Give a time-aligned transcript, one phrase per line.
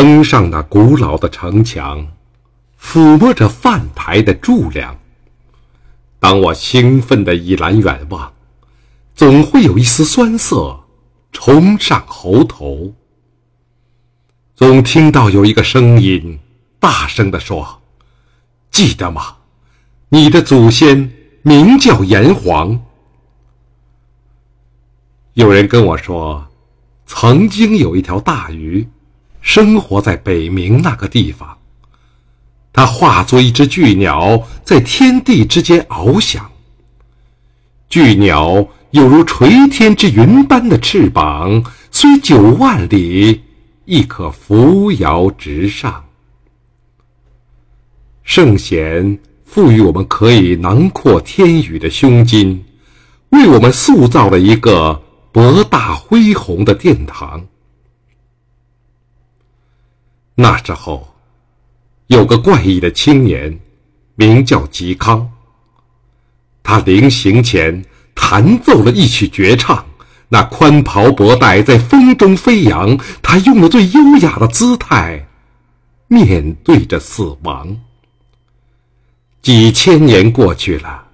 [0.00, 2.06] 登上那古老的城墙，
[2.80, 4.96] 抚摸着饭台的柱梁。
[6.20, 8.32] 当我兴奋地一览远望，
[9.16, 10.84] 总会有一丝酸涩
[11.32, 12.94] 冲上喉头。
[14.54, 16.38] 总听到有一个声音
[16.78, 17.82] 大声地说
[18.70, 19.38] ：“记得吗？
[20.10, 21.10] 你的祖先
[21.42, 22.80] 名叫炎黄。”
[25.34, 26.46] 有人跟我说，
[27.04, 28.88] 曾经有一条大鱼，
[29.48, 31.56] 生活在北冥那个地方。
[32.70, 36.50] 他化作一只巨鸟，在天地之间翱翔。
[37.88, 43.40] 巨鸟有如垂天之云般的翅膀，虽九万里，
[43.86, 46.04] 亦可扶摇直上。
[48.24, 52.62] 圣贤赋予我们可以囊括天宇的胸襟，
[53.30, 55.00] 为我们塑造了一个。
[55.30, 57.46] 博大恢宏的殿堂。
[60.40, 61.16] 那时候，
[62.06, 63.58] 有个怪异的青年，
[64.14, 65.28] 名叫嵇康。
[66.62, 69.84] 他临行前弹奏了一曲绝唱，
[70.28, 72.96] 那宽袍博带在风中飞扬。
[73.20, 75.26] 他用了最优雅的姿态，
[76.06, 77.76] 面对着死亡。
[79.42, 81.08] 几千年过去了，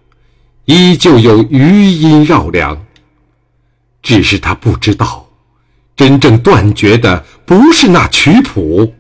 [0.67, 2.79] 依旧有余音绕梁。
[4.03, 5.27] 只是他不知道，
[5.97, 8.93] 真正断绝的不是那曲谱，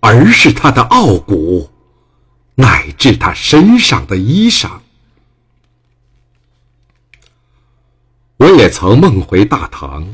[0.00, 1.70] 而是他的傲骨，
[2.54, 4.70] 乃至他身上的衣裳。
[8.36, 10.06] 我也曾梦回大唐，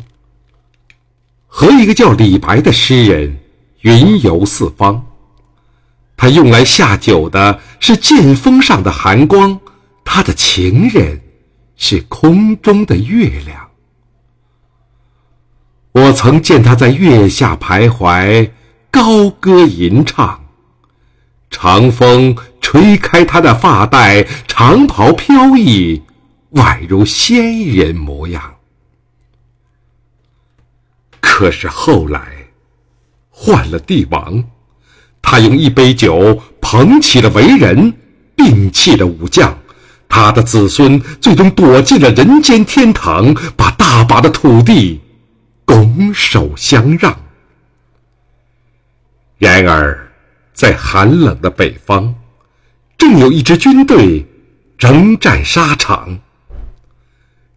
[1.46, 3.38] 和一个叫李白的诗人
[3.80, 5.04] 云游四方。
[6.16, 9.58] 他用来下酒的是剑锋上的寒光，
[10.04, 11.20] 他的情人
[11.76, 13.68] 是空中的月亮。
[15.90, 18.48] 我曾见他在月下徘徊，
[18.92, 20.44] 高歌吟唱，
[21.50, 26.02] 长风吹开他的发带，长袍飘逸，
[26.52, 28.56] 宛如仙人模样。
[31.20, 32.20] 可是后来，
[33.30, 34.44] 换了帝王，
[35.22, 37.94] 他用一杯酒捧起了为人，
[38.36, 39.56] 摒弃了武将，
[40.06, 45.00] 他的子孙最终躲进了人间天堂，把大把的土地。
[45.64, 47.21] 拱手相让。
[49.42, 50.08] 然而，
[50.54, 52.14] 在寒冷的北方，
[52.96, 54.24] 正有一支军队
[54.78, 56.20] 征战沙场。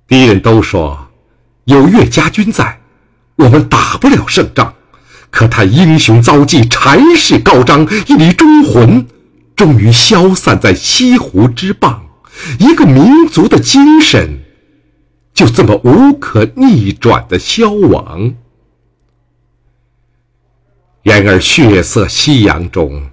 [0.08, 1.12] 敌人都说
[1.66, 2.80] 有岳家军在，
[3.36, 4.74] 我们打不了胜仗。
[5.30, 9.06] 可他英雄遭际，柴势高张，一缕忠魂
[9.56, 12.08] 终于消散在西湖之傍。
[12.58, 14.40] 一个民族的精神。
[15.36, 18.34] 就这么无可逆转的消亡。
[21.06, 23.12] 然而血色夕阳中，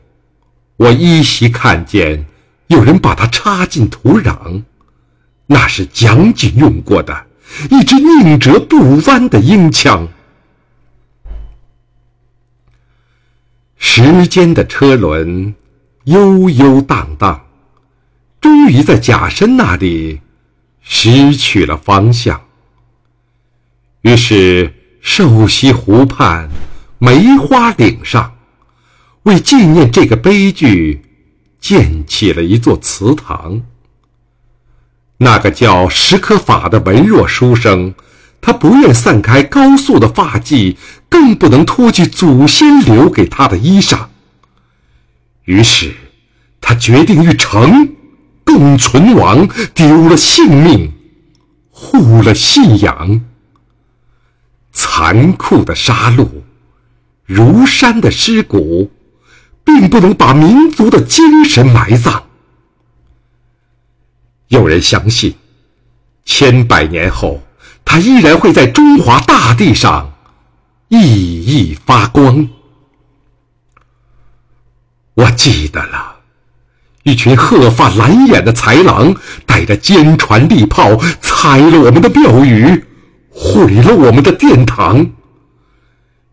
[0.79, 2.25] 我依稀看见
[2.69, 4.63] 有人把它插进土壤，
[5.45, 7.27] 那是蒋军用过的
[7.71, 10.09] 一支宁折不弯的鹰枪。
[13.77, 15.55] 时间的车轮
[16.05, 17.45] 悠悠荡荡，
[18.41, 20.23] 终于在甲申那里。
[20.81, 22.41] 失去了方向，
[24.01, 26.49] 于是瘦西湖畔
[27.05, 28.37] 梅花岭上，
[29.25, 31.03] 为纪念这个悲剧，
[31.59, 33.61] 建起了一座祠堂。
[35.17, 37.93] 那个叫石可法的文弱书生，
[38.41, 40.77] 他不愿散开高素的发髻，
[41.09, 44.07] 更不能脱去祖先留给他的衣裳。
[45.43, 45.93] 于是，
[46.61, 47.97] 他决定与城。
[48.45, 50.93] 共存亡，丢了性命，
[51.73, 53.25] 护了信仰。
[54.73, 56.29] 残酷的杀戮，
[57.25, 58.91] 如山的尸骨，
[59.65, 62.25] 并不能把民族的精神埋葬。
[64.49, 65.35] 有人相信，
[66.25, 67.43] 千百年后，
[67.85, 70.13] 它依然会在中华大地上
[70.89, 70.99] 熠
[71.45, 72.49] 熠发光。
[75.15, 76.11] 我记得了。
[77.05, 79.13] 一群鹤发蓝眼的豺狼，
[79.45, 82.85] 带着坚船利炮，踩了我们的庙宇，
[83.29, 85.11] 毁了我们的殿堂。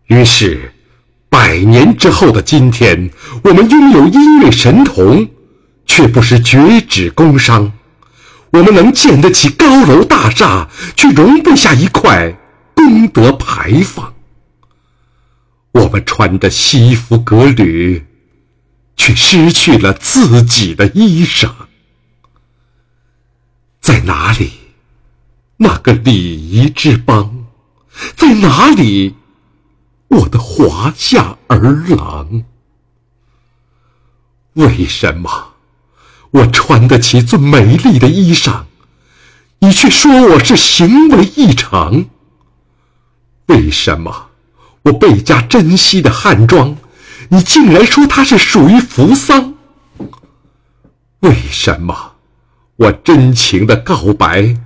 [0.06, 0.72] 于是，
[1.30, 3.10] 百年之后的今天，
[3.42, 5.30] 我们拥有音乐神童，
[5.86, 7.72] 却不是绝指工商。
[8.50, 12.36] 我们能建得起高楼大厦，却容不下一块
[12.74, 14.12] 功德牌坊。
[15.72, 18.04] 我们穿着西服革履。
[18.96, 21.48] 却失去了自己的衣裳，
[23.80, 24.50] 在哪里？
[25.56, 27.46] 那个礼仪之邦，
[28.14, 29.14] 在哪里？
[30.10, 32.42] 我的华夏儿郎。
[34.54, 35.54] 为什么
[36.32, 38.64] 我穿得起最美丽的衣裳，
[39.60, 42.06] 你却说我是行为异常？
[43.46, 44.30] 为什么
[44.82, 46.76] 我倍加珍惜的汉装，
[47.28, 49.54] 你竟然说它是属于扶桑？
[51.20, 52.14] 为什么
[52.76, 54.56] 我真情的告白，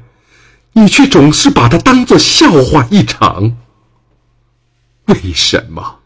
[0.72, 3.58] 你却总是把它当作笑话一场？
[5.06, 6.00] 为什么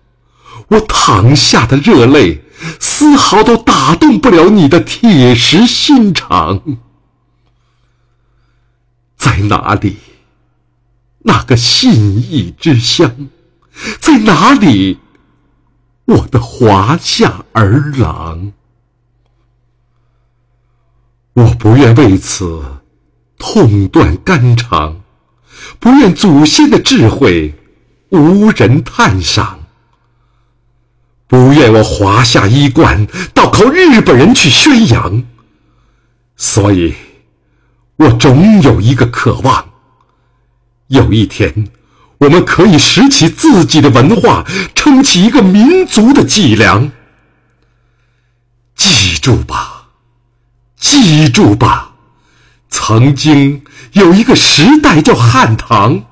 [0.68, 2.42] 我淌下的热泪，
[2.80, 6.62] 丝毫都打动不了你的铁石心肠？
[9.16, 9.96] 在哪里？
[11.20, 13.28] 那个信义之乡，
[14.00, 14.98] 在哪里？
[16.06, 18.52] 我的华夏儿郎，
[21.34, 22.80] 我不愿为此
[23.38, 25.02] 痛断肝肠，
[25.78, 27.54] 不愿祖先的智慧
[28.10, 29.60] 无人探赏，
[31.26, 35.24] 不愿我华夏衣冠倒靠日本人去宣扬，
[36.36, 36.94] 所以，
[37.96, 39.68] 我总有一个渴望。
[40.86, 41.68] 有一天，
[42.16, 46.90] 我们可以拾起自己的文化，撑起一个民族的脊梁。
[48.74, 49.88] 记住吧，
[50.76, 51.92] 记住吧，
[52.70, 53.62] 曾经
[53.92, 56.04] 有一个时代叫汉唐，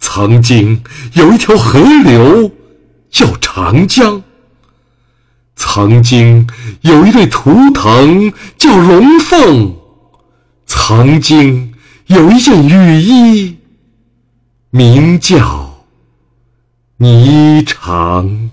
[0.00, 0.82] 曾经
[1.12, 2.50] 有一条河流
[3.10, 4.22] 叫长江，
[5.54, 6.48] 曾经
[6.80, 9.76] 有一对图腾叫龙凤，
[10.66, 11.72] 曾经
[12.06, 13.56] 有一件雨衣。
[14.70, 15.84] 名叫
[16.98, 18.50] 霓裳。